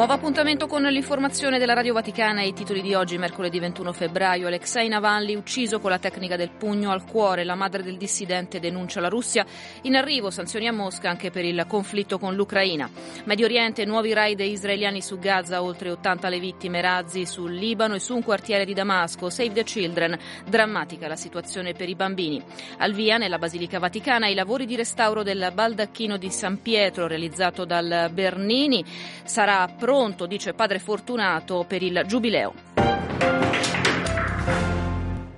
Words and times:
Nuovo 0.00 0.14
appuntamento 0.14 0.66
con 0.66 0.82
l'informazione 0.82 1.58
della 1.58 1.74
Radio 1.74 1.92
Vaticana 1.92 2.40
e 2.40 2.46
i 2.46 2.52
titoli 2.54 2.80
di 2.80 2.94
oggi, 2.94 3.18
mercoledì 3.18 3.58
21 3.58 3.92
febbraio. 3.92 4.46
Alexei 4.46 4.88
Navalny 4.88 5.34
ucciso 5.34 5.78
con 5.78 5.90
la 5.90 5.98
tecnica 5.98 6.36
del 6.36 6.52
pugno 6.56 6.90
al 6.90 7.04
cuore. 7.04 7.44
La 7.44 7.54
madre 7.54 7.82
del 7.82 7.98
dissidente 7.98 8.60
denuncia 8.60 8.98
la 9.00 9.10
Russia. 9.10 9.44
In 9.82 9.96
arrivo 9.96 10.30
sanzioni 10.30 10.66
a 10.68 10.72
Mosca 10.72 11.10
anche 11.10 11.30
per 11.30 11.44
il 11.44 11.66
conflitto 11.68 12.18
con 12.18 12.34
l'Ucraina. 12.34 12.88
Medio 13.24 13.44
Oriente, 13.44 13.84
nuovi 13.84 14.14
raid 14.14 14.40
israeliani 14.40 15.02
su 15.02 15.18
Gaza, 15.18 15.62
oltre 15.62 15.90
80 15.90 16.30
le 16.30 16.38
vittime, 16.38 16.80
razzi 16.80 17.26
sul 17.26 17.52
Libano 17.52 17.94
e 17.94 18.00
su 18.00 18.14
un 18.14 18.22
quartiere 18.22 18.64
di 18.64 18.72
Damasco. 18.72 19.28
Save 19.28 19.52
the 19.52 19.64
Children. 19.64 20.18
Drammatica 20.48 21.08
la 21.08 21.16
situazione 21.16 21.74
per 21.74 21.90
i 21.90 21.94
bambini. 21.94 22.42
Al 22.78 22.94
via, 22.94 23.18
nella 23.18 23.36
Basilica 23.36 23.78
Vaticana, 23.78 24.28
i 24.28 24.34
lavori 24.34 24.64
di 24.64 24.76
restauro 24.76 25.22
del 25.22 25.50
baldacchino 25.52 26.16
di 26.16 26.30
San 26.30 26.62
Pietro 26.62 27.06
realizzato 27.06 27.66
dal 27.66 28.08
Bernini. 28.10 28.82
Sarà 29.24 29.66
pronto, 29.66 29.88
dice 30.26 30.54
padre 30.54 30.78
Fortunato, 30.78 31.64
per 31.66 31.82
il 31.82 32.04
giubileo. 32.06 32.89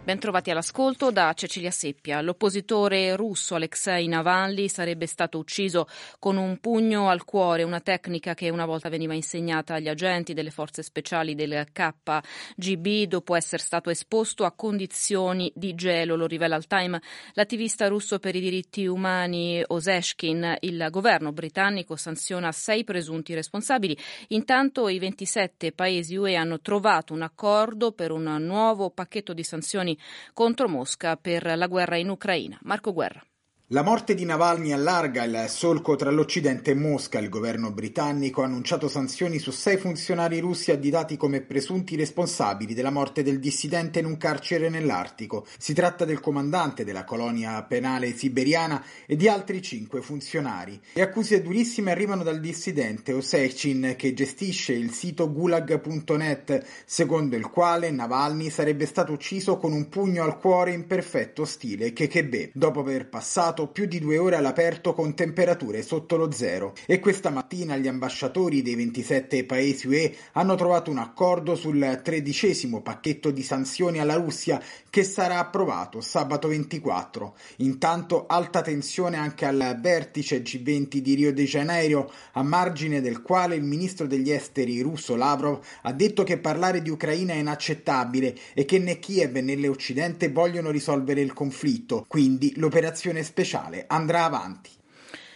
Bentrovati 0.04 0.50
all'ascolto 0.50 1.12
da 1.12 1.32
Cecilia 1.32 1.70
Seppia. 1.70 2.20
L'oppositore 2.22 3.14
russo 3.14 3.54
Alexei 3.54 4.08
Navalny 4.08 4.68
sarebbe 4.68 5.06
stato 5.06 5.38
ucciso 5.38 5.86
con 6.18 6.36
un 6.36 6.58
pugno 6.58 7.08
al 7.08 7.24
cuore, 7.24 7.62
una 7.62 7.78
tecnica 7.78 8.34
che 8.34 8.50
una 8.50 8.66
volta 8.66 8.88
veniva 8.88 9.14
insegnata 9.14 9.74
agli 9.74 9.86
agenti 9.86 10.34
delle 10.34 10.50
forze 10.50 10.82
speciali 10.82 11.36
del 11.36 11.68
KGB 11.70 13.06
dopo 13.06 13.36
essere 13.36 13.62
stato 13.62 13.90
esposto 13.90 14.44
a 14.44 14.50
condizioni 14.50 15.52
di 15.54 15.72
gelo, 15.76 16.16
lo 16.16 16.26
rivela 16.26 16.56
al 16.56 16.66
Time 16.66 17.00
l'attivista 17.34 17.86
russo 17.86 18.18
per 18.18 18.34
i 18.34 18.40
diritti 18.40 18.84
umani 18.86 19.62
Oseshkin. 19.64 20.56
Il 20.62 20.84
governo 20.90 21.30
britannico 21.30 21.94
sanziona 21.94 22.50
sei 22.50 22.82
presunti 22.82 23.34
responsabili. 23.34 23.96
Intanto 24.28 24.88
i 24.88 24.98
27 24.98 25.70
paesi 25.70 26.16
UE 26.16 26.34
hanno 26.34 26.60
trovato 26.60 27.14
un 27.14 27.22
accordo 27.22 27.92
per 27.92 28.10
un 28.10 28.24
nuovo 28.40 28.90
pacchetto 28.90 29.32
di 29.32 29.44
sanzioni 29.44 29.90
contro 30.32 30.68
Mosca 30.68 31.16
per 31.16 31.56
la 31.56 31.66
guerra 31.66 31.96
in 31.96 32.10
Ucraina. 32.10 32.58
Marco 32.62 32.92
Guerra. 32.92 33.22
La 33.68 33.82
morte 33.82 34.14
di 34.14 34.26
Navalny 34.26 34.72
allarga 34.72 35.24
il 35.24 35.46
solco 35.48 35.96
tra 35.96 36.10
l'Occidente 36.10 36.72
e 36.72 36.74
Mosca. 36.74 37.18
Il 37.18 37.30
governo 37.30 37.70
britannico 37.70 38.42
ha 38.42 38.44
annunciato 38.44 38.86
sanzioni 38.86 39.38
su 39.38 39.50
sei 39.50 39.78
funzionari 39.78 40.40
russi 40.40 40.70
additati 40.72 41.16
come 41.16 41.40
presunti 41.40 41.96
responsabili 41.96 42.74
della 42.74 42.90
morte 42.90 43.22
del 43.22 43.38
dissidente 43.38 44.00
in 44.00 44.04
un 44.04 44.18
carcere 44.18 44.68
nell'Artico. 44.68 45.46
Si 45.56 45.72
tratta 45.72 46.04
del 46.04 46.20
comandante 46.20 46.84
della 46.84 47.04
colonia 47.04 47.62
penale 47.62 48.14
siberiana 48.14 48.84
e 49.06 49.16
di 49.16 49.26
altri 49.26 49.62
cinque 49.62 50.02
funzionari. 50.02 50.78
Le 50.92 51.00
accuse 51.00 51.40
durissime 51.40 51.92
arrivano 51.92 52.24
dal 52.24 52.40
dissidente 52.40 53.14
Osechin 53.14 53.94
che 53.96 54.12
gestisce 54.12 54.74
il 54.74 54.90
sito 54.90 55.32
gulag.net, 55.32 56.62
secondo 56.84 57.36
il 57.36 57.48
quale 57.48 57.90
Navalny 57.90 58.50
sarebbe 58.50 58.84
stato 58.84 59.12
ucciso 59.12 59.56
con 59.56 59.72
un 59.72 59.88
pugno 59.88 60.24
al 60.24 60.38
cuore 60.38 60.72
in 60.72 60.86
perfetto 60.86 61.46
stile 61.46 61.94
KGB, 61.94 62.50
dopo 62.52 62.80
aver 62.80 63.08
passato 63.08 63.60
più 63.68 63.86
di 63.86 63.98
due 63.98 64.18
ore 64.18 64.36
all'aperto 64.36 64.94
con 64.94 65.14
temperature 65.14 65.82
sotto 65.82 66.16
lo 66.16 66.30
zero 66.32 66.72
e 66.86 66.98
questa 66.98 67.30
mattina 67.30 67.76
gli 67.76 67.88
ambasciatori 67.88 68.62
dei 68.62 68.74
27 68.74 69.44
paesi 69.44 69.86
UE 69.86 70.14
hanno 70.32 70.54
trovato 70.54 70.90
un 70.90 70.98
accordo 70.98 71.54
sul 71.54 72.00
tredicesimo 72.02 72.80
pacchetto 72.82 73.30
di 73.30 73.42
sanzioni 73.42 73.98
alla 73.98 74.14
Russia 74.14 74.60
che 74.90 75.04
sarà 75.04 75.38
approvato 75.38 76.00
sabato 76.00 76.48
24. 76.48 77.34
Intanto 77.58 78.26
alta 78.26 78.62
tensione 78.62 79.16
anche 79.16 79.44
al 79.44 79.78
vertice 79.80 80.42
G20 80.42 80.96
di 80.96 81.14
Rio 81.14 81.32
de 81.32 81.44
Janeiro, 81.44 82.12
a 82.32 82.42
margine 82.42 83.00
del 83.00 83.22
quale 83.22 83.54
il 83.54 83.62
ministro 83.62 84.06
degli 84.06 84.30
esteri 84.30 84.80
russo 84.80 85.16
Lavrov 85.16 85.60
ha 85.82 85.92
detto 85.92 86.22
che 86.24 86.38
parlare 86.38 86.82
di 86.82 86.90
Ucraina 86.90 87.32
è 87.34 87.36
inaccettabile 87.36 88.34
e 88.54 88.64
che 88.64 88.78
né 88.78 88.98
Kiev 88.98 89.36
né 89.36 89.56
l'Occidente 89.56 90.30
vogliono 90.30 90.70
risolvere 90.70 91.20
il 91.20 91.32
conflitto, 91.32 92.04
quindi 92.08 92.52
l'operazione 92.56 93.22
speciale 93.22 93.41
andrà 93.86 94.24
avanti. 94.24 94.70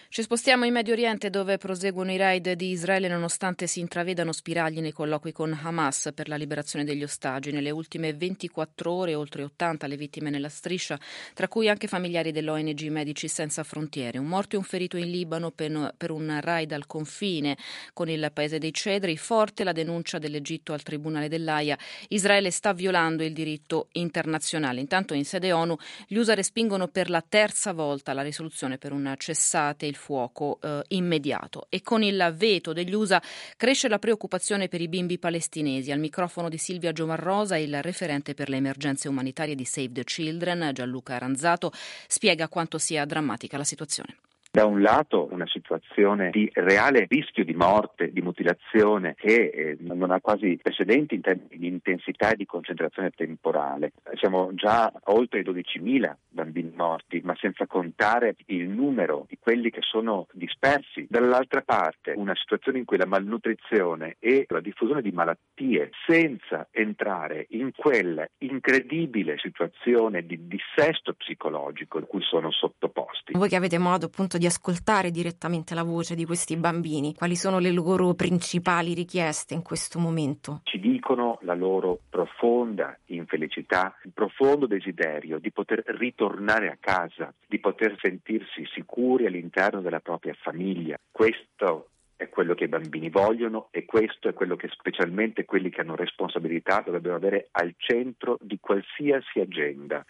Ci 0.09 0.23
spostiamo 0.23 0.65
in 0.65 0.73
Medio 0.73 0.93
Oriente 0.93 1.31
dove 1.31 1.59
proseguono 1.59 2.13
i 2.13 2.17
raid 2.17 2.53
di 2.53 2.71
Israele 2.71 3.09
nonostante 3.09 3.67
si 3.67 3.81
intravedano 3.81 4.31
spiragli 4.31 4.81
nei 4.81 4.93
colloqui 4.93 5.33
con 5.33 5.53
Hamas 5.61 6.11
per 6.15 6.29
la 6.29 6.37
liberazione 6.37 6.85
degli 6.85 7.03
ostaggi. 7.03 7.51
Nelle 7.51 7.71
ultime 7.71 8.15
24 8.15 8.91
ore 8.91 9.17
oltre 9.17 9.43
80 9.43 9.87
le 9.89 9.97
vittime 9.97 10.31
nella 10.31 10.49
striscia, 10.49 10.99
tra 11.35 11.49
cui 11.49 11.69
anche 11.69 11.89
familiari 11.89 12.31
dell'ONG 12.31 12.87
Medici 12.87 13.27
Senza 13.27 13.65
Frontiere. 13.65 14.19
Un 14.19 14.27
morto 14.27 14.55
e 14.55 14.59
un 14.59 14.65
ferito 14.65 14.97
in 14.97 15.11
Libano 15.11 15.51
per, 15.51 16.11
un 16.11 16.39
raid 16.41 16.71
al 16.71 16.87
confine 16.87 17.59
con 17.93 18.09
il 18.09 18.31
paese 18.33 18.59
dei 18.59 18.73
Cedri. 18.73 19.17
Forte 19.17 19.65
la 19.65 19.73
denuncia 19.73 20.19
dell'Egitto 20.19 20.73
al 20.73 20.83
Tribunale 20.83 21.29
dell'AIA. 21.29 21.77
Israele 22.09 22.53
sta 22.53 22.73
violando 22.73 23.25
il 23.25 23.33
diritto 23.33 23.89
internazionale. 23.93 24.81
Intanto 24.81 25.15
in 25.15 25.25
sede 25.25 25.53
ONU 25.53 25.77
gli 26.07 26.17
USA 26.17 26.35
respingono 26.35 26.87
per 26.87 27.11
la 27.11 27.25
terza 27.29 27.73
volta 27.73 28.13
la 28.13 28.23
risoluzione 28.23 28.79
per 28.79 28.93
un 28.93 29.13
cessate 29.19 29.85
il 29.85 29.95
fuoco 29.97 30.59
eh, 30.63 30.83
immediato 30.89 31.67
e 31.69 31.83
con 31.83 32.03
il 32.03 32.33
veto 32.37 32.73
degli 32.73 32.93
USA 32.93 33.23
cresce 33.57 33.89
la 33.89 33.99
preoccupazione 33.99 34.69
per 34.69 34.81
i 34.81 34.89
bimbi 34.89 35.19
palestinesi. 35.19 35.91
Al 35.91 35.99
microfono 35.99 36.49
di 36.49 36.59
Silvia 36.59 36.93
Giomarrosa, 36.93 37.57
il 37.57 37.83
referente 37.83 38.35
per 38.35 38.49
le 38.49 38.57
emergenze 38.57 39.09
umanitarie 39.09 39.55
di 39.55 39.65
Save 39.65 39.93
the 39.93 40.05
Children, 40.05 40.71
Gianluca 40.73 41.15
Aranzato, 41.15 41.73
spiega 42.07 42.49
quanto 42.49 42.79
sia 42.79 43.05
drammatica 43.05 43.57
la 43.57 43.65
situazione 43.65 44.19
da 44.57 44.65
un 44.65 44.81
lato 44.81 45.29
una 45.31 45.47
situazione 45.47 46.31
di 46.31 46.51
reale 46.55 47.05
rischio 47.11 47.45
di 47.45 47.53
morte, 47.53 48.11
di 48.11 48.23
mutilazione 48.23 49.15
che 49.15 49.51
eh, 49.53 49.77
non 49.81 50.11
ha 50.11 50.19
quasi 50.23 50.59
precedenti 50.63 51.15
in 51.15 51.21
termini 51.21 51.59
di 51.59 51.67
intensità 51.67 52.31
e 52.31 52.37
di 52.37 52.47
concentrazione 52.47 53.11
temporale. 53.11 53.93
Siamo 54.15 54.55
già 54.55 54.91
oltre 55.09 55.41
i 55.41 55.43
12.000 55.43 56.15
bambini 56.31 56.73
morti, 56.75 57.21
ma 57.23 57.37
senza 57.39 57.67
contare 57.67 58.35
il 58.47 58.67
numero 58.67 59.27
di 59.29 59.37
quelli 59.39 59.69
che 59.69 59.83
sono 59.83 60.27
dispersi. 60.33 61.07
Dall'altra 61.07 61.61
parte 61.61 62.15
una 62.17 62.35
situazione 62.35 62.79
in 62.79 62.87
cui 62.87 62.97
la 62.97 63.05
malnutrizione 63.05 64.17
e 64.19 64.47
la 64.49 64.61
diffusione 64.61 65.03
di 65.03 65.11
malattie 65.11 65.91
senza 66.07 66.67
entrare 66.71 67.45
in 67.51 67.73
quella 67.77 68.27
incredibile 68.39 69.37
situazione 69.37 70.25
di 70.25 70.47
dissesto 70.47 71.13
psicologico 71.13 71.99
a 71.99 72.03
cui 72.03 72.23
sono 72.23 72.51
sottoposti. 72.51 73.33
Voi 73.33 73.51
che 73.51 73.57
avete 73.57 73.77
modo 73.77 74.07
appunto 74.07 74.39
di 74.39 74.46
ascoltare 74.47 75.11
direttamente 75.11 75.75
la 75.75 75.83
voce 75.83 76.15
di 76.15 76.25
questi 76.25 76.57
bambini, 76.57 77.15
quali 77.15 77.37
sono 77.37 77.59
le 77.59 77.73
loro 77.73 78.15
principali 78.15 78.95
richieste 78.95 79.55
in 79.55 79.63
questo 79.63 79.99
momento? 79.99 80.61
Ci 80.65 80.79
dicono 80.79 81.39
la 81.43 81.55
loro 81.55 82.01
profonda 82.09 82.99
infelicità, 83.07 83.97
il 84.05 84.13
profondo 84.13 84.67
desiderio 84.67 85.39
di 85.39 85.51
poter 85.53 85.83
ritornare 85.87 86.69
a 86.69 86.77
casa, 86.79 87.33
di 87.47 87.59
poter 87.59 87.97
sentirsi 88.01 88.65
sicuri 88.73 89.27
all'interno 89.27 89.81
della 89.81 90.01
propria 90.01 90.35
famiglia. 90.41 90.97
Questo 91.11 91.89
è 92.17 92.29
quello 92.29 92.55
che 92.55 92.65
i 92.65 92.69
bambini 92.69 93.11
vogliono 93.11 93.69
e 93.71 93.85
questo 93.85 94.29
è 94.29 94.33
quello 94.33 94.57
che 94.57 94.69
specialmente 94.73 95.45
quelli 95.45 95.69
che 95.69 95.83
hanno 95.83 95.95
responsabilità 95.95 96.83
dovrebbero 96.85 97.15
avere 97.15 97.49
al 97.53 97.75
centro 97.77 98.39
di 98.41 98.59
qualsiasi 98.59 99.41
agenda. 99.41 100.05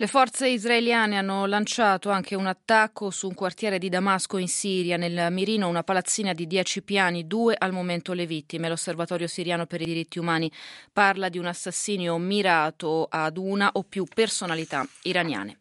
Le 0.00 0.06
forze 0.06 0.48
israeliane 0.48 1.18
hanno 1.18 1.44
lanciato 1.44 2.08
anche 2.08 2.34
un 2.34 2.46
attacco 2.46 3.10
su 3.10 3.28
un 3.28 3.34
quartiere 3.34 3.76
di 3.76 3.90
Damasco 3.90 4.38
in 4.38 4.48
Siria, 4.48 4.96
nel 4.96 5.30
mirino 5.30 5.68
una 5.68 5.82
palazzina 5.82 6.32
di 6.32 6.46
dieci 6.46 6.80
piani, 6.80 7.26
due 7.26 7.54
al 7.54 7.70
momento 7.70 8.14
le 8.14 8.24
vittime. 8.24 8.70
L'Osservatorio 8.70 9.26
siriano 9.26 9.66
per 9.66 9.82
i 9.82 9.84
diritti 9.84 10.18
umani 10.18 10.50
parla 10.90 11.28
di 11.28 11.36
un 11.36 11.44
assassinio 11.44 12.16
mirato 12.16 13.08
ad 13.10 13.36
una 13.36 13.68
o 13.74 13.82
più 13.82 14.06
personalità 14.06 14.88
iraniane. 15.02 15.58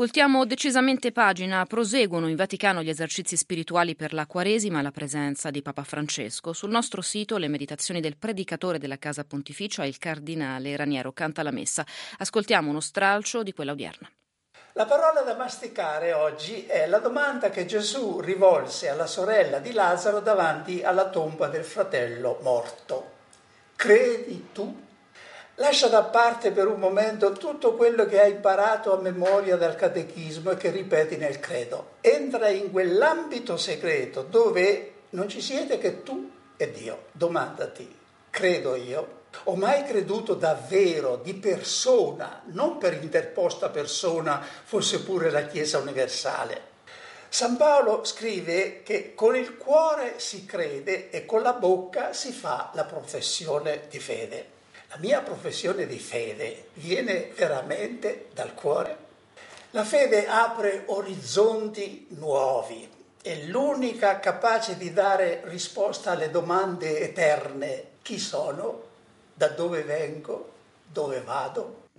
Voltiamo 0.00 0.46
decisamente 0.46 1.12
pagina, 1.12 1.66
proseguono 1.66 2.26
in 2.26 2.34
Vaticano 2.34 2.82
gli 2.82 2.88
esercizi 2.88 3.36
spirituali 3.36 3.94
per 3.94 4.14
la 4.14 4.24
Quaresima 4.24 4.78
alla 4.78 4.92
presenza 4.92 5.50
di 5.50 5.60
Papa 5.60 5.84
Francesco. 5.84 6.54
Sul 6.54 6.70
nostro 6.70 7.02
sito 7.02 7.36
le 7.36 7.48
meditazioni 7.48 8.00
del 8.00 8.16
predicatore 8.16 8.78
della 8.78 8.96
Casa 8.96 9.24
Pontificia, 9.24 9.84
il 9.84 9.98
cardinale 9.98 10.74
Raniero, 10.74 11.12
canta 11.12 11.42
la 11.42 11.50
messa. 11.50 11.84
Ascoltiamo 12.16 12.70
uno 12.70 12.80
stralcio 12.80 13.42
di 13.42 13.52
quella 13.52 13.72
odierna. 13.72 14.10
La 14.72 14.86
parola 14.86 15.20
da 15.20 15.36
masticare 15.36 16.14
oggi 16.14 16.64
è 16.64 16.86
la 16.86 16.98
domanda 17.00 17.50
che 17.50 17.66
Gesù 17.66 18.20
rivolse 18.20 18.88
alla 18.88 19.06
sorella 19.06 19.58
di 19.58 19.72
Lazzaro 19.72 20.20
davanti 20.20 20.82
alla 20.82 21.10
tomba 21.10 21.48
del 21.48 21.64
fratello 21.64 22.38
morto. 22.40 23.10
Credi 23.76 24.46
tu? 24.50 24.88
Lascia 25.60 25.88
da 25.88 26.04
parte 26.04 26.52
per 26.52 26.66
un 26.68 26.80
momento 26.80 27.32
tutto 27.32 27.74
quello 27.74 28.06
che 28.06 28.18
hai 28.18 28.30
imparato 28.30 28.94
a 28.94 29.00
memoria 29.02 29.58
dal 29.58 29.76
catechismo 29.76 30.52
e 30.52 30.56
che 30.56 30.70
ripeti 30.70 31.18
nel 31.18 31.38
credo. 31.38 31.96
Entra 32.00 32.48
in 32.48 32.70
quell'ambito 32.70 33.58
segreto 33.58 34.22
dove 34.22 34.92
non 35.10 35.28
ci 35.28 35.42
siete 35.42 35.76
che 35.76 36.02
tu 36.02 36.30
e 36.56 36.70
Dio. 36.70 37.04
Domandati, 37.12 37.94
credo 38.30 38.74
io? 38.74 39.18
Ho 39.44 39.54
mai 39.54 39.84
creduto 39.84 40.32
davvero 40.32 41.16
di 41.16 41.34
persona, 41.34 42.40
non 42.46 42.78
per 42.78 42.94
interposta 42.94 43.68
persona, 43.68 44.42
fosse 44.64 45.02
pure 45.02 45.30
la 45.30 45.44
Chiesa 45.44 45.76
universale. 45.76 46.68
San 47.28 47.58
Paolo 47.58 48.02
scrive 48.04 48.82
che 48.82 49.14
con 49.14 49.36
il 49.36 49.58
cuore 49.58 50.14
si 50.20 50.46
crede 50.46 51.10
e 51.10 51.26
con 51.26 51.42
la 51.42 51.52
bocca 51.52 52.14
si 52.14 52.32
fa 52.32 52.70
la 52.72 52.84
professione 52.84 53.82
di 53.90 53.98
fede. 53.98 54.58
La 54.90 54.96
mia 54.98 55.20
professione 55.20 55.86
di 55.86 56.00
fede 56.00 56.70
viene 56.74 57.30
veramente 57.36 58.26
dal 58.34 58.54
cuore. 58.54 58.96
La 59.70 59.84
fede 59.84 60.26
apre 60.26 60.82
orizzonti 60.86 62.08
nuovi, 62.18 62.90
è 63.22 63.36
l'unica 63.44 64.18
capace 64.18 64.76
di 64.76 64.92
dare 64.92 65.42
risposta 65.44 66.10
alle 66.10 66.28
domande 66.30 66.98
eterne. 67.02 67.84
Chi 68.02 68.18
sono? 68.18 68.82
Da 69.32 69.46
dove 69.46 69.82
vengo? 69.82 70.50
Dove 70.84 71.20
vado? 71.20 71.89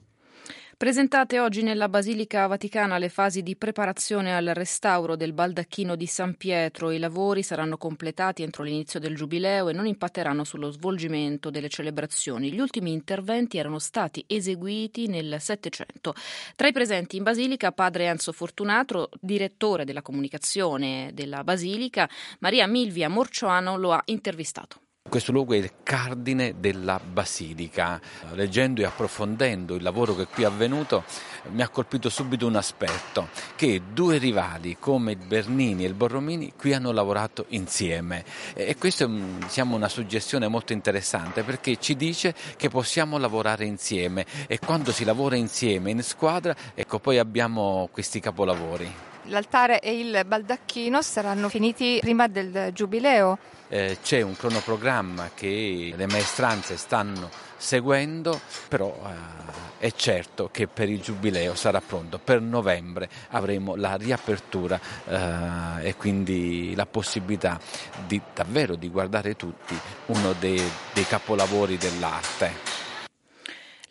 Presentate 0.81 1.39
oggi 1.39 1.61
nella 1.61 1.89
Basilica 1.89 2.47
Vaticana 2.47 2.97
le 2.97 3.09
fasi 3.09 3.43
di 3.43 3.55
preparazione 3.55 4.35
al 4.35 4.49
restauro 4.55 5.15
del 5.15 5.31
baldacchino 5.31 5.95
di 5.95 6.07
San 6.07 6.33
Pietro. 6.33 6.89
I 6.89 6.97
lavori 6.97 7.43
saranno 7.43 7.77
completati 7.77 8.41
entro 8.41 8.63
l'inizio 8.63 8.99
del 8.99 9.15
Giubileo 9.15 9.69
e 9.69 9.73
non 9.73 9.85
impatteranno 9.85 10.43
sullo 10.43 10.71
svolgimento 10.71 11.51
delle 11.51 11.69
celebrazioni. 11.69 12.51
Gli 12.51 12.59
ultimi 12.59 12.93
interventi 12.93 13.59
erano 13.59 13.77
stati 13.77 14.23
eseguiti 14.25 15.05
nel 15.05 15.35
Settecento. 15.39 16.15
Tra 16.55 16.67
i 16.67 16.73
presenti 16.73 17.15
in 17.15 17.21
Basilica 17.21 17.71
padre 17.71 18.05
Enzo 18.05 18.31
Fortunato, 18.31 19.11
direttore 19.19 19.85
della 19.85 20.01
comunicazione 20.01 21.11
della 21.13 21.43
Basilica, 21.43 22.09
Maria 22.39 22.65
Milvia 22.65 23.07
Morcioano 23.07 23.77
lo 23.77 23.91
ha 23.91 24.01
intervistato. 24.05 24.79
Questo 25.11 25.33
luogo 25.33 25.55
è 25.55 25.57
il 25.57 25.71
cardine 25.83 26.55
della 26.59 26.97
Basilica. 27.03 27.99
Leggendo 28.31 28.79
e 28.79 28.85
approfondendo 28.85 29.75
il 29.75 29.83
lavoro 29.83 30.15
che 30.15 30.25
qui 30.25 30.43
è 30.43 30.45
avvenuto, 30.45 31.03
mi 31.49 31.61
ha 31.61 31.67
colpito 31.67 32.07
subito 32.07 32.47
un 32.47 32.55
aspetto, 32.55 33.27
che 33.57 33.81
due 33.91 34.19
rivali 34.19 34.77
come 34.79 35.11
il 35.11 35.17
Bernini 35.17 35.83
e 35.83 35.87
il 35.87 35.95
Borromini 35.95 36.53
qui 36.55 36.73
hanno 36.73 36.93
lavorato 36.93 37.43
insieme. 37.49 38.23
E 38.53 38.77
questa 38.77 39.03
è 39.03 39.09
diciamo, 39.09 39.75
una 39.75 39.89
suggestione 39.89 40.47
molto 40.47 40.71
interessante 40.71 41.43
perché 41.43 41.75
ci 41.75 41.97
dice 41.97 42.33
che 42.55 42.69
possiamo 42.69 43.17
lavorare 43.17 43.65
insieme 43.65 44.25
e 44.47 44.59
quando 44.59 44.93
si 44.93 45.03
lavora 45.03 45.35
insieme 45.35 45.91
in 45.91 46.01
squadra, 46.03 46.55
ecco 46.73 46.99
poi 46.99 47.17
abbiamo 47.17 47.89
questi 47.91 48.21
capolavori. 48.21 49.10
L'altare 49.25 49.79
e 49.79 49.99
il 49.99 50.23
baldacchino 50.25 51.01
saranno 51.01 51.47
finiti 51.49 51.99
prima 52.01 52.27
del 52.27 52.71
giubileo. 52.73 53.37
Eh, 53.67 53.99
c'è 54.03 54.21
un 54.21 54.35
cronoprogramma 54.35 55.31
che 55.33 55.93
le 55.95 56.07
maestranze 56.07 56.75
stanno 56.75 57.29
seguendo, 57.55 58.39
però 58.67 58.93
eh, 59.05 59.87
è 59.87 59.91
certo 59.93 60.49
che 60.51 60.67
per 60.67 60.89
il 60.89 61.01
giubileo 61.01 61.55
sarà 61.55 61.79
pronto. 61.79 62.19
Per 62.19 62.41
novembre 62.41 63.09
avremo 63.29 63.75
la 63.75 63.95
riapertura 63.95 64.79
eh, 65.07 65.87
e 65.87 65.95
quindi 65.95 66.73
la 66.75 66.85
possibilità 66.85 67.59
di, 68.05 68.19
davvero 68.33 68.75
di 68.75 68.89
guardare 68.89 69.35
tutti 69.35 69.77
uno 70.07 70.33
dei, 70.33 70.61
dei 70.93 71.05
capolavori 71.05 71.77
dell'arte. 71.77 72.80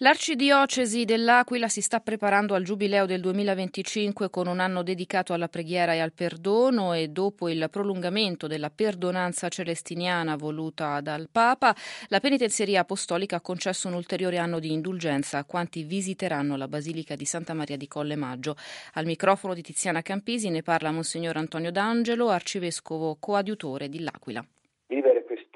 L'arcidiocesi 0.02 1.04
dell'Aquila 1.04 1.68
si 1.68 1.82
sta 1.82 2.00
preparando 2.00 2.54
al 2.54 2.62
giubileo 2.62 3.04
del 3.04 3.20
2025 3.20 4.30
con 4.30 4.46
un 4.46 4.58
anno 4.58 4.82
dedicato 4.82 5.34
alla 5.34 5.50
preghiera 5.50 5.92
e 5.92 5.98
al 5.98 6.14
perdono 6.14 6.94
e 6.94 7.08
dopo 7.08 7.50
il 7.50 7.68
prolungamento 7.70 8.46
della 8.46 8.70
perdonanza 8.70 9.50
celestiniana 9.50 10.36
voluta 10.36 11.02
dal 11.02 11.28
Papa, 11.30 11.76
la 12.08 12.18
penitenzieria 12.18 12.80
apostolica 12.80 13.36
ha 13.36 13.40
concesso 13.42 13.88
un 13.88 13.94
ulteriore 13.94 14.38
anno 14.38 14.58
di 14.58 14.72
indulgenza 14.72 15.36
a 15.36 15.44
quanti 15.44 15.82
visiteranno 15.82 16.56
la 16.56 16.66
Basilica 16.66 17.14
di 17.14 17.26
Santa 17.26 17.52
Maria 17.52 17.76
di 17.76 17.86
Colle 17.86 18.16
Maggio. 18.16 18.56
Al 18.94 19.04
microfono 19.04 19.52
di 19.52 19.60
Tiziana 19.60 20.00
Campisi 20.00 20.48
ne 20.48 20.62
parla 20.62 20.92
Monsignor 20.92 21.36
Antonio 21.36 21.70
D'Angelo, 21.70 22.30
arcivescovo 22.30 23.18
coadiutore 23.20 23.90
di 23.90 24.00
L'Aquila 24.00 24.42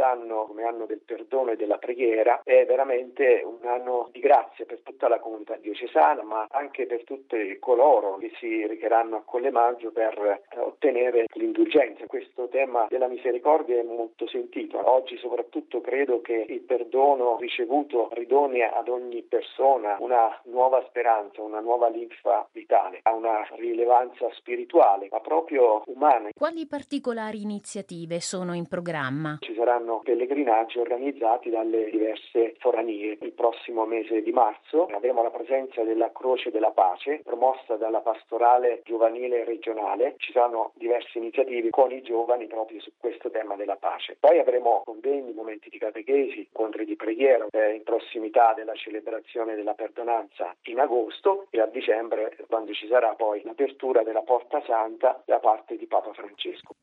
quest'anno 0.04 0.44
come 0.44 0.64
anno 0.64 0.84
del 0.84 1.00
perdono 1.04 1.52
e 1.52 1.56
della 1.56 1.78
preghiera 1.78 2.42
è 2.44 2.66
veramente 2.66 3.42
un 3.44 3.66
anno 3.66 4.08
di 4.12 4.20
grazia 4.20 4.66
per 4.66 4.80
tutta 4.82 5.08
la 5.08 5.18
comunità 5.18 5.56
diocesana, 5.56 6.22
ma 6.22 6.46
anche 6.50 6.86
per 6.86 7.04
tutti 7.04 7.56
coloro 7.58 8.16
che 8.18 8.30
si 8.38 8.66
recheranno 8.66 9.16
a 9.16 9.22
Colle 9.24 9.50
Maggio 9.50 9.90
per 9.92 10.42
eh, 10.50 10.58
ottenere 10.58 11.24
l'indulgenza. 11.34 12.06
Questo 12.06 12.48
tema 12.48 12.86
della 12.90 13.08
misericordia 13.08 13.78
è 13.78 13.82
molto 13.82 14.26
sentito. 14.28 14.78
Oggi 14.84 15.16
soprattutto 15.16 15.80
credo 15.80 16.20
che 16.20 16.44
il 16.48 16.60
perdono 16.60 17.38
ricevuto 17.38 18.10
ridoni 18.12 18.62
ad 18.62 18.88
ogni 18.88 19.22
persona 19.22 19.96
una 20.00 20.38
nuova 20.44 20.84
speranza, 20.88 21.40
una 21.40 21.60
nuova 21.60 21.88
linfa 21.88 22.46
vitale, 22.52 23.00
ha 23.02 23.14
una 23.14 23.46
rilevanza 23.56 24.28
spirituale, 24.32 25.08
ma 25.10 25.20
proprio 25.20 25.82
umana. 25.86 26.28
Quali 26.36 26.66
particolari 26.66 27.40
iniziative 27.40 28.20
sono 28.20 28.54
in 28.54 28.68
programma? 28.68 29.38
Ci 29.40 29.54
saranno 29.54 29.93
saranno 29.94 30.00
pellegrinaggi 30.00 30.78
organizzati 30.78 31.50
dalle 31.50 31.90
diverse 31.90 32.54
foranie. 32.58 33.18
Il 33.20 33.32
prossimo 33.32 33.84
mese 33.86 34.22
di 34.22 34.32
marzo 34.32 34.86
avremo 34.86 35.22
la 35.22 35.30
presenza 35.30 35.82
della 35.82 36.10
Croce 36.12 36.50
della 36.50 36.70
Pace 36.70 37.20
promossa 37.22 37.76
dalla 37.76 38.00
pastorale 38.00 38.80
giovanile 38.84 39.44
regionale. 39.44 40.14
Ci 40.18 40.32
saranno 40.32 40.72
diverse 40.74 41.18
iniziative 41.18 41.70
con 41.70 41.92
i 41.92 42.02
giovani 42.02 42.46
proprio 42.46 42.80
su 42.80 42.92
questo 42.98 43.30
tema 43.30 43.54
della 43.56 43.76
pace. 43.76 44.16
Poi 44.18 44.38
avremo 44.38 44.82
convegni, 44.84 45.32
momenti 45.32 45.68
di 45.68 45.78
catechesi, 45.78 46.40
incontri 46.40 46.84
di 46.84 46.96
preghiera 46.96 47.46
eh, 47.50 47.74
in 47.74 47.82
prossimità 47.82 48.54
della 48.54 48.74
celebrazione 48.74 49.54
della 49.54 49.74
perdonanza 49.74 50.54
in 50.64 50.80
agosto 50.80 51.46
e 51.50 51.60
a 51.60 51.66
dicembre 51.66 52.36
quando 52.48 52.72
ci 52.72 52.86
sarà 52.86 53.14
poi 53.14 53.42
l'apertura 53.44 54.02
della 54.02 54.22
Porta 54.22 54.62
Santa 54.66 55.22
da 55.24 55.38
parte 55.38 55.76
di 55.76 55.86
Papa 55.86 56.12
Francesco. 56.12 56.74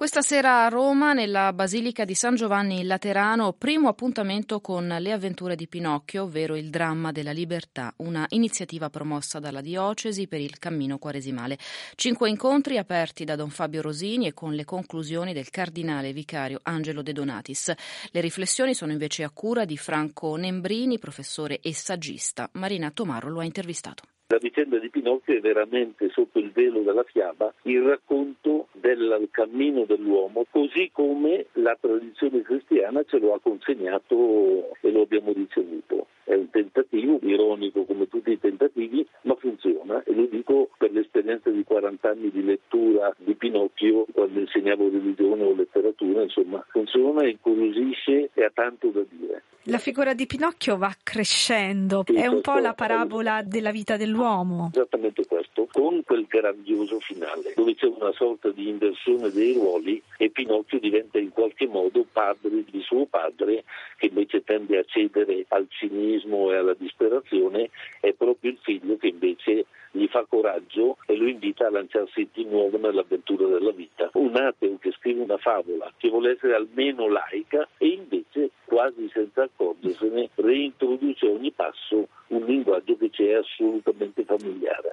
Questa 0.00 0.22
sera 0.22 0.64
a 0.64 0.68
Roma, 0.68 1.12
nella 1.12 1.52
Basilica 1.52 2.06
di 2.06 2.14
San 2.14 2.34
Giovanni 2.34 2.84
Laterano, 2.84 3.52
primo 3.52 3.90
appuntamento 3.90 4.62
con 4.62 4.86
le 4.86 5.12
avventure 5.12 5.56
di 5.56 5.68
Pinocchio, 5.68 6.22
ovvero 6.22 6.56
il 6.56 6.70
dramma 6.70 7.12
della 7.12 7.32
libertà, 7.32 7.92
una 7.98 8.24
iniziativa 8.30 8.88
promossa 8.88 9.38
dalla 9.40 9.60
Diocesi 9.60 10.26
per 10.26 10.40
il 10.40 10.58
cammino 10.58 10.96
quaresimale. 10.96 11.58
Cinque 11.96 12.30
incontri 12.30 12.78
aperti 12.78 13.24
da 13.24 13.36
Don 13.36 13.50
Fabio 13.50 13.82
Rosini 13.82 14.26
e 14.26 14.32
con 14.32 14.54
le 14.54 14.64
conclusioni 14.64 15.34
del 15.34 15.50
cardinale 15.50 16.14
vicario 16.14 16.60
Angelo 16.62 17.02
De 17.02 17.12
Donatis. 17.12 17.70
Le 18.10 18.20
riflessioni 18.22 18.72
sono 18.72 18.92
invece 18.92 19.22
a 19.22 19.28
cura 19.28 19.66
di 19.66 19.76
Franco 19.76 20.34
Nembrini, 20.34 20.98
professore 20.98 21.60
e 21.60 21.74
saggista. 21.74 22.48
Marina 22.54 22.90
Tomarro 22.90 23.28
lo 23.28 23.40
ha 23.40 23.44
intervistato. 23.44 24.04
La 24.32 24.38
vicenda 24.38 24.78
di 24.78 24.90
Pinocchio 24.90 25.36
è 25.36 25.40
veramente 25.40 26.08
sotto 26.10 26.38
il 26.38 26.52
velo 26.52 26.82
della 26.82 27.02
fiaba 27.02 27.52
il 27.62 27.82
racconto 27.82 28.68
del 28.70 29.26
cammino 29.32 29.84
dell'uomo, 29.86 30.46
così 30.48 30.88
come 30.92 31.46
la 31.54 31.76
tradizione 31.80 32.42
cristiana 32.42 33.02
ce 33.02 33.18
lo 33.18 33.34
ha 33.34 33.40
consegnato 33.40 34.70
e 34.82 34.92
lo 34.92 35.02
abbiamo 35.02 35.32
ricevuto. 35.32 36.06
È 36.30 36.34
un 36.36 36.48
tentativo, 36.48 37.18
ironico 37.22 37.82
come 37.84 38.06
tutti 38.06 38.30
i 38.30 38.38
tentativi, 38.38 39.04
ma 39.22 39.34
funziona 39.34 40.00
e 40.04 40.14
lo 40.14 40.26
dico 40.26 40.68
per 40.78 40.92
l'esperienza 40.92 41.50
di 41.50 41.64
40 41.64 42.08
anni 42.08 42.30
di 42.30 42.44
lettura 42.44 43.12
di 43.18 43.34
Pinocchio 43.34 44.06
quando 44.12 44.38
insegnavo 44.38 44.90
religione 44.90 45.42
o 45.42 45.52
letteratura, 45.52 46.22
insomma, 46.22 46.64
funziona, 46.68 47.26
incuriosisce 47.26 48.30
e 48.32 48.44
ha 48.44 48.50
tanto 48.54 48.90
da 48.90 49.02
dire. 49.10 49.42
La 49.64 49.78
figura 49.78 50.14
di 50.14 50.24
Pinocchio 50.26 50.78
va 50.78 50.90
crescendo, 51.02 52.02
è 52.06 52.26
un 52.26 52.40
po' 52.40 52.58
la 52.58 52.72
parabola 52.72 53.42
della 53.42 53.70
vita 53.70 53.98
dell'uomo. 53.98 54.70
Esattamente 54.72 55.26
questo, 55.26 55.68
con 55.70 56.02
quel 56.02 56.24
grandioso 56.26 56.98
finale, 57.00 57.52
dove 57.54 57.74
c'è 57.74 57.86
una 57.86 58.10
sorta 58.12 58.50
di 58.50 58.68
inversione 58.68 59.30
dei 59.30 59.52
ruoli 59.52 60.02
e 60.16 60.30
Pinocchio 60.30 60.78
diventa 60.78 61.18
in 61.18 61.28
qualche 61.28 61.66
modo 61.66 62.06
padre 62.10 62.64
di 62.70 62.80
suo 62.80 63.04
padre, 63.04 63.64
che 64.00 64.06
invece 64.06 64.42
tende 64.42 64.78
a 64.78 64.84
cedere 64.84 65.44
al 65.48 65.66
cinismo 65.68 66.50
e 66.50 66.56
alla 66.56 66.72
disperazione, 66.72 67.68
è 68.00 68.14
proprio 68.14 68.52
il 68.52 68.58
figlio 68.62 68.96
che 68.96 69.08
invece 69.08 69.66
gli 69.90 70.06
fa 70.06 70.24
coraggio 70.26 70.96
e 71.04 71.16
lo 71.16 71.28
invita 71.28 71.66
a 71.66 71.70
lanciarsi 71.70 72.26
di 72.32 72.46
nuovo 72.46 72.78
nell'avventura 72.78 73.46
della 73.46 73.72
vita. 73.72 74.08
Un 74.14 74.36
ateo 74.36 74.78
che 74.78 74.92
scrive 74.92 75.20
una 75.20 75.36
favola 75.36 75.92
che 75.98 76.08
vuole 76.08 76.32
essere 76.32 76.54
almeno 76.54 77.08
laica 77.08 77.68
e 77.76 77.88
invece 77.88 78.52
quasi 78.64 79.06
senza 79.12 79.42
accorgersene 79.42 80.30
reintroduce 80.36 81.26
a 81.26 81.30
ogni 81.30 81.50
passo 81.50 82.08
un 82.28 82.44
linguaggio 82.46 82.96
che 82.96 83.10
ci 83.10 83.26
è 83.26 83.34
assolutamente 83.34 84.24
familiare. 84.24 84.92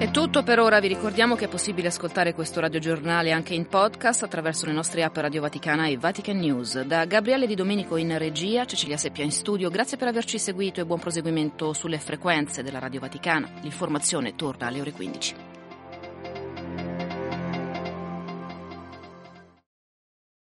È 0.00 0.10
tutto 0.10 0.42
per 0.42 0.58
ora, 0.58 0.80
vi 0.80 0.88
ricordiamo 0.88 1.34
che 1.34 1.44
è 1.44 1.48
possibile 1.48 1.88
ascoltare 1.88 2.32
questo 2.32 2.58
radiogiornale 2.58 3.32
anche 3.32 3.52
in 3.52 3.66
podcast 3.66 4.22
attraverso 4.22 4.64
le 4.64 4.72
nostre 4.72 5.02
app 5.02 5.14
Radio 5.18 5.42
Vaticana 5.42 5.88
e 5.88 5.98
Vatican 5.98 6.38
News. 6.38 6.80
Da 6.84 7.04
Gabriele 7.04 7.46
Di 7.46 7.54
Domenico 7.54 7.98
in 7.98 8.16
regia, 8.16 8.64
Cecilia 8.64 8.96
Seppia 8.96 9.24
in 9.24 9.30
studio, 9.30 9.68
grazie 9.68 9.98
per 9.98 10.08
averci 10.08 10.38
seguito 10.38 10.80
e 10.80 10.86
buon 10.86 11.00
proseguimento 11.00 11.74
sulle 11.74 11.98
frequenze 11.98 12.62
della 12.62 12.78
Radio 12.78 13.00
Vaticana. 13.00 13.50
L'informazione 13.60 14.34
torna 14.36 14.68
alle 14.68 14.80
ore 14.80 14.92
15. 14.92 15.49